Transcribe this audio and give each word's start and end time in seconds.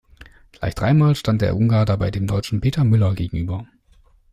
Gleich 0.53 0.73
dreimal 0.73 1.13
stand 1.13 1.43
der 1.43 1.55
Ungar 1.55 1.85
dabei 1.85 2.09
dem 2.09 2.25
Deutschen 2.25 2.59
Peter 2.59 2.83
Müller 2.83 3.13
gegenüber. 3.13 3.67